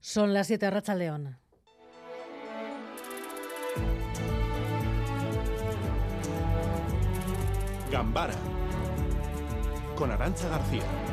[0.00, 1.36] Son las 7 Racha León.
[7.90, 8.34] Gambara
[9.96, 11.09] con Arancha García.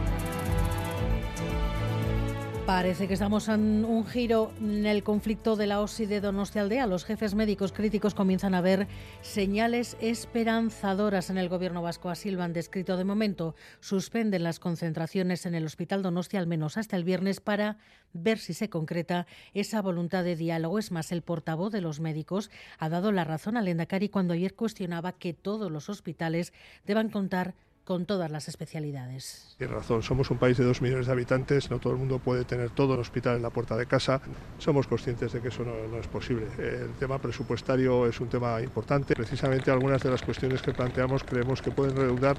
[2.67, 6.85] Parece que estamos en un giro en el conflicto de la OSI de Donostialdea.
[6.85, 8.89] Los jefes médicos críticos comienzan a ver
[9.21, 12.09] señales esperanzadoras en el gobierno vasco.
[12.09, 13.55] Así lo han descrito de momento.
[13.79, 17.77] Suspenden las concentraciones en el Hospital Donostia al menos hasta el viernes para
[18.11, 20.77] ver si se concreta esa voluntad de diálogo.
[20.77, 24.55] Es más, el portavoz de los médicos ha dado la razón al Endacari cuando ayer
[24.55, 26.51] cuestionaba que todos los hospitales
[26.85, 27.55] deban contar
[27.87, 29.55] con todas las especialidades.
[29.57, 32.43] Tiene razón, somos un país de dos millones de habitantes, no todo el mundo puede
[32.43, 34.19] tener todo el hospital en la puerta de casa.
[34.59, 36.47] Somos conscientes de que eso no, es posible.
[36.57, 39.15] El tema presupuestario es un tema importante.
[39.15, 42.35] Precisamente algunas de las cuestiones que planteamos creemos que pueden redundar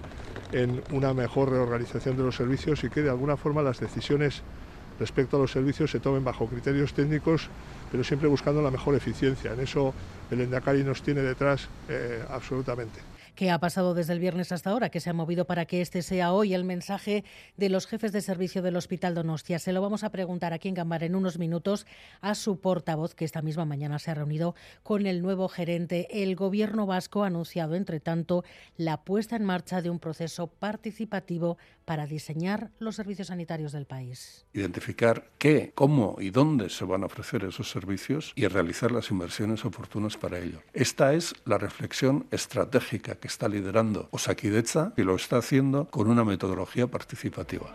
[0.52, 4.42] en una mejor reorganización de los servicios y que de alguna forma las decisiones
[5.00, 7.48] respecto a los servicios se tomen bajo criterios técnicos,
[7.90, 9.54] pero siempre buscando la mejor eficiencia.
[9.54, 9.94] En eso
[10.30, 13.00] el Endacari nos tiene detrás eh, absolutamente.
[13.38, 14.88] ¿Qué ha pasado desde el viernes hasta ahora?
[14.88, 17.22] que se ha movido para que este sea hoy el mensaje
[17.56, 19.60] de los jefes de servicio del Hospital Donostia?
[19.60, 21.86] Se lo vamos a preguntar aquí en Gambara en unos minutos
[22.20, 26.08] a su portavoz, que esta misma mañana se ha reunido con el nuevo gerente.
[26.20, 28.42] El Gobierno vasco ha anunciado, entre tanto,
[28.76, 34.46] la puesta en marcha de un proceso participativo para diseñar los servicios sanitarios del país.
[34.52, 39.64] Identificar qué, cómo y dónde se van a ofrecer esos servicios y realizar las inversiones
[39.64, 40.60] oportunas para ello.
[40.72, 46.24] Esta es la reflexión estratégica que está liderando Osakidecha y lo está haciendo con una
[46.24, 47.72] metodología participativa.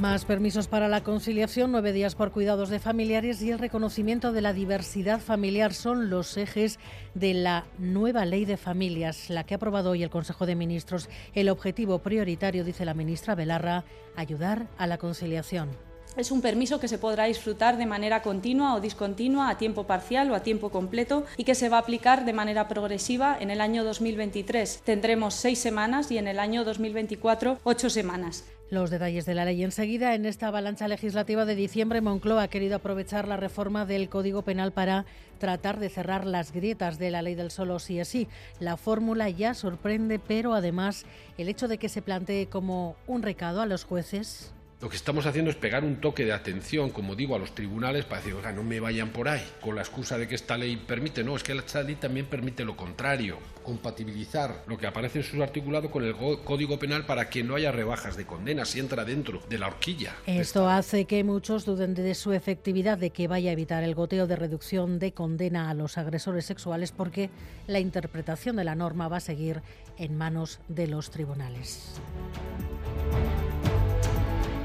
[0.00, 4.42] Más permisos para la conciliación, nueve días por cuidados de familiares y el reconocimiento de
[4.42, 6.78] la diversidad familiar son los ejes
[7.14, 11.08] de la nueva ley de familias, la que ha aprobado hoy el Consejo de Ministros.
[11.32, 15.70] El objetivo prioritario, dice la ministra Belarra, ayudar a la conciliación.
[16.16, 20.30] Es un permiso que se podrá disfrutar de manera continua o discontinua, a tiempo parcial
[20.30, 23.60] o a tiempo completo y que se va a aplicar de manera progresiva en el
[23.60, 24.82] año 2023.
[24.84, 28.44] Tendremos seis semanas y en el año 2024 ocho semanas.
[28.70, 30.14] Los detalles de la ley enseguida.
[30.14, 34.72] En esta avalancha legislativa de diciembre, Moncloa ha querido aprovechar la reforma del Código Penal
[34.72, 35.04] para
[35.38, 38.28] tratar de cerrar las grietas de la ley del solo sí es sí.
[38.60, 41.04] La fórmula ya sorprende, pero además
[41.38, 45.24] el hecho de que se plantee como un recado a los jueces lo que estamos
[45.24, 48.52] haciendo es pegar un toque de atención, como digo, a los tribunales para decir, oiga,
[48.52, 51.24] no me vayan por ahí, con la excusa de que esta ley permite.
[51.24, 55.42] No, es que esta ley también permite lo contrario, compatibilizar lo que aparece en su
[55.42, 59.40] articulado con el Código Penal para que no haya rebajas de condena si entra dentro
[59.48, 60.16] de la horquilla.
[60.26, 64.26] Esto hace que muchos duden de su efectividad, de que vaya a evitar el goteo
[64.26, 67.30] de reducción de condena a los agresores sexuales, porque
[67.66, 69.62] la interpretación de la norma va a seguir
[69.96, 72.00] en manos de los tribunales.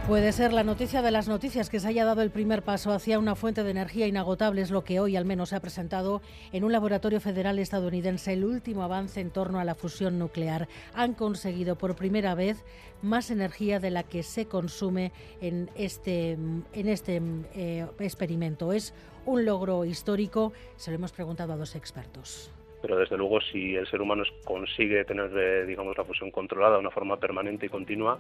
[0.09, 3.20] Puede ser la noticia de las noticias que se haya dado el primer paso hacia
[3.20, 6.64] una fuente de energía inagotable, es lo que hoy al menos se ha presentado en
[6.64, 10.68] un laboratorio federal estadounidense, el último avance en torno a la fusión nuclear.
[10.96, 12.66] Han conseguido por primera vez
[13.03, 15.12] más energía de la que se consume
[15.42, 17.22] en este, en este
[17.53, 18.74] eh, experimento.
[18.74, 18.96] Es
[19.28, 23.86] un logro histórico, se lo hemos preguntado a dos expertos pero desde luego si el
[23.88, 28.18] ser humano consigue tener digamos la fusión controlada de una forma permanente y continua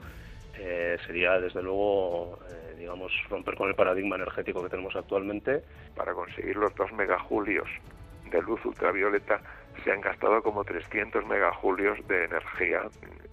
[0.59, 5.63] eh, sería desde luego eh, digamos romper con el paradigma energético que tenemos actualmente
[5.95, 7.69] para conseguir los 2 megajulios
[8.29, 9.41] de luz ultravioleta
[9.83, 12.81] se han gastado como 300 megajulios de energía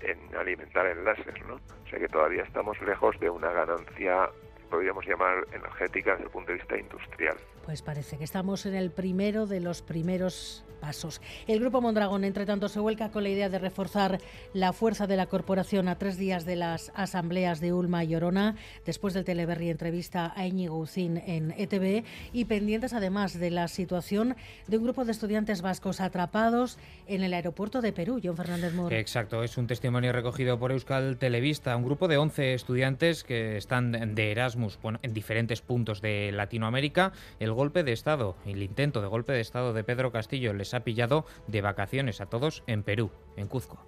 [0.00, 1.54] en alimentar el láser, ¿no?
[1.54, 4.30] O sea que todavía estamos lejos de una ganancia
[4.66, 7.36] podríamos llamar energética desde el punto de vista industrial.
[7.64, 11.20] Pues parece que estamos en el primero de los primeros pasos.
[11.46, 14.20] El Grupo Mondragón, entre tanto, se vuelca con la idea de reforzar
[14.52, 18.56] la fuerza de la corporación a tres días de las asambleas de Ulma y Orona,
[18.84, 24.36] después del Teleberry entrevista a Íñigo Ucín en ETV y pendientes además de la situación
[24.66, 28.20] de un grupo de estudiantes vascos atrapados en el aeropuerto de Perú.
[28.22, 28.94] John Fernández Moro.
[28.94, 34.14] Exacto, es un testimonio recogido por Euskal Televista, un grupo de 11 estudiantes que están
[34.14, 37.12] de Erasmus bueno, en diferentes puntos de Latinoamérica.
[37.38, 40.80] El golpe de Estado, el intento de golpe de Estado de Pedro Castillo les ha
[40.80, 43.78] pillado de vacaciones a todos en Perú, en Cuzco.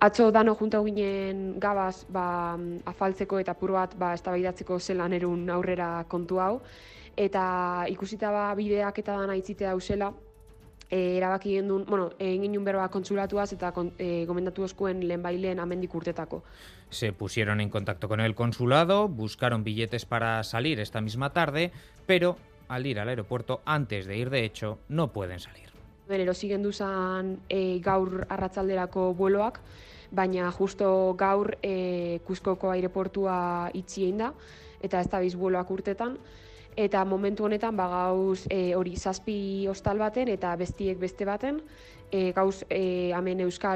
[0.00, 6.04] Atzo dano junto ginen gabaz ba, afaltzeko eta pur bat ba, eztabaidatzeko zelan erun aurrera
[6.08, 6.56] kontu hau.
[7.14, 10.10] Eta ikusita ba, bideak eta dana itzite dauzela,
[10.92, 15.94] e, erabaki gendun, bueno, egin ginen berba kontsulatuaz eta kon, e, gomendatu oskuen lehenbailen amendik
[15.96, 16.42] urtetako.
[16.90, 21.72] Se pusieron en contacto con el consulado, buscaron billetes para salir esta misma tarde,
[22.06, 22.36] pero
[22.68, 25.70] al ir al aeropuerto, antes de ir de hecho, no pueden salir.
[26.08, 29.62] Benero, siguen duzan e, gaur arratzalderako vueloak,
[30.10, 34.32] baina justo gaur e, Kuskoko aireportua itxien da,
[34.82, 36.18] eta ez da bizbuloak urtetan,
[36.76, 41.60] eta momentu honetan ba, gauz e, hori zazpi hostal baten eta bestiek beste baten,
[42.12, 43.72] e, gauz e, amen euskal.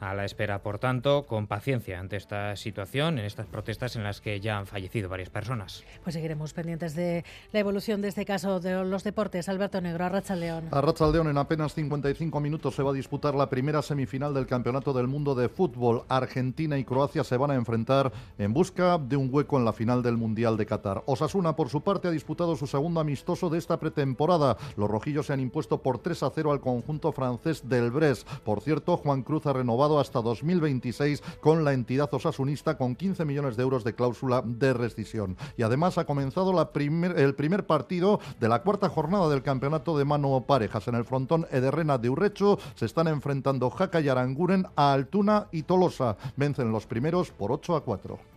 [0.00, 4.20] A la espera, por tanto, con paciencia ante esta situación, en estas protestas en las
[4.20, 5.84] que ya han fallecido varias personas.
[6.04, 9.48] Pues seguiremos pendientes de la evolución de este caso de los deportes.
[9.48, 10.68] Alberto Negro, a León.
[10.70, 14.92] A León, en apenas 55 minutos se va a disputar la primera semifinal del Campeonato
[14.92, 16.04] del Mundo de Fútbol.
[16.08, 20.02] Argentina y Croacia se van a enfrentar en busca de un hueco en la final
[20.02, 21.02] del Mundial de Qatar.
[21.06, 24.56] Osasuna, por su parte, ha disputado su segundo amistoso de esta pretemporada.
[24.76, 26.75] Los rojillos se han impuesto por 3 a 0 al conjunto
[27.12, 28.28] francés del Brest.
[28.44, 33.56] Por cierto, Juan Cruz ha renovado hasta 2026 con la entidad osasunista con 15 millones
[33.56, 35.36] de euros de cláusula de rescisión.
[35.56, 39.96] Y además ha comenzado la primer, el primer partido de la cuarta jornada del campeonato
[39.96, 40.88] de mano parejas.
[40.88, 45.62] En el frontón Ederrena de Urrecho se están enfrentando Jaca y Aranguren a Altuna y
[45.62, 46.16] Tolosa.
[46.36, 48.35] Vencen los primeros por 8 a 4.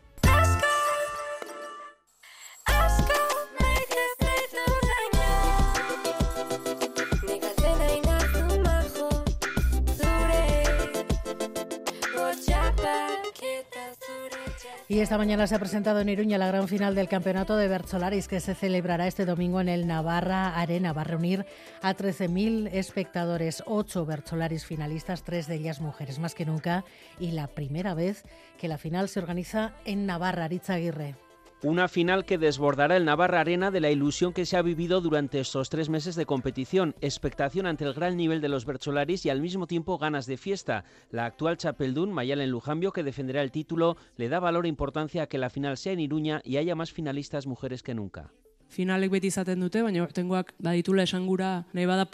[14.92, 18.28] Y esta mañana se ha presentado en Iruña la gran final del campeonato de Bertzolaris
[18.28, 20.94] que se celebrará este domingo en el Navarra Arena.
[20.94, 21.46] Va a reunir
[21.84, 26.86] a 13.000 espectadores, ocho Bertzolaris finalistas, tres de ellas mujeres, más que nunca,
[27.20, 28.24] y la primera vez
[28.58, 31.29] que la final se organiza en Navarra, Aritza Aguirre.
[31.62, 35.42] Una final que desbordará el Navarra Arena de la ilusión que se ha vivido durante
[35.42, 39.42] estos tres meses de competición, expectación ante el gran nivel de los Bercholaris y al
[39.42, 40.86] mismo tiempo ganas de fiesta.
[41.12, 45.28] La actual Chapeldún, Mayalen Lujambio, que defenderá el título, le da valor e importancia a
[45.28, 48.32] que la final sea en Iruña y haya más finalistas mujeres que nunca.
[48.70, 52.06] finalek beti izaten dute, baina tengoak baditula esangura nahi bada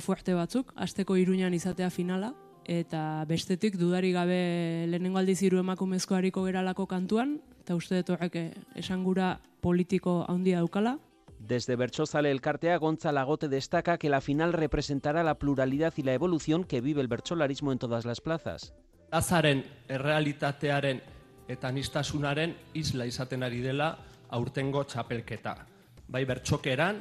[0.00, 2.34] fuerte batzuk, asteko iruñan izatea finala,
[2.66, 8.36] eta bestetik dudari gabe lehenengo aldiz hiru emakumezko hariko geralako kantuan, eta uste dut horrek
[8.74, 10.98] esangura politiko handia daukala.
[11.38, 16.64] Desde Berchozale Elkartea, Gonza Lagote destaca que la final representará la pluralidad y la evolución
[16.64, 18.74] que vive el bertsolarismo en todas las plazas.
[19.10, 21.02] Azaren errealitatearen
[21.48, 23.98] eta nistasunaren isla izaten ari dela
[24.30, 25.66] aurtengo txapelketa.
[26.08, 26.98] Bai bertxokeran,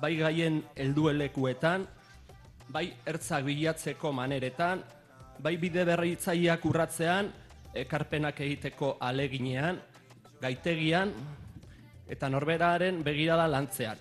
[0.00, 1.86] bai gaien helduelekuetan,
[2.70, 4.82] bai ertzak bilatzeko maneretan,
[5.42, 7.30] bai bide berritzaileak urratzean,
[7.74, 9.78] ekarpenak egiteko aleginean,
[10.42, 11.12] gaitegian
[12.10, 13.98] eta norberaren begirada lantzean.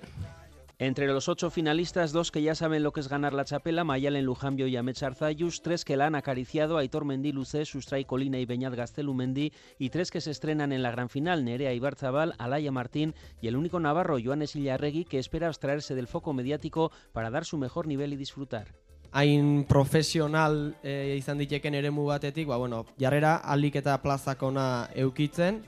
[0.81, 4.23] Entre los ocho finalistas, dos que ya saben lo que es ganar la chapela, Mayalen
[4.23, 8.45] Lujambio y Amet Arzayus, tres que la han acariciado, Aitor Mendy, Lucé, Sustray Colina y
[8.45, 13.13] Beñat Gastelumendi, y tres que se estrenan en la gran final, Nerea Ibarzabal, Alaya Martín
[13.41, 17.57] y el único navarro, Joanes Illarregui, que espera abstraerse del foco mediático para dar su
[17.57, 18.73] mejor nivel y disfrutar.
[19.11, 25.63] hain profesional e, izan diteken eremu batetik, ba, bueno, jarrera alik eta plazakona eukitzen,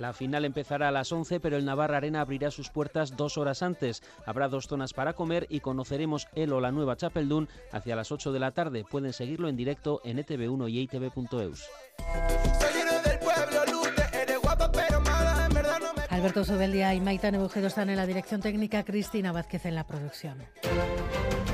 [0.00, 3.62] La final empezará a las 11, pero el Navarra Arena abrirá sus puertas dos horas
[3.62, 4.02] antes.
[4.24, 8.32] Habrá dos zonas para comer y conoceremos el o la nueva Chapeldún hacia las 8
[8.32, 8.82] de la tarde.
[8.90, 11.68] Pueden seguirlo en directo en etv1 y itv.eus.
[16.08, 20.38] Alberto Sobeldia y Maita Nebujedo están en la dirección técnica, Cristina Vázquez en la producción.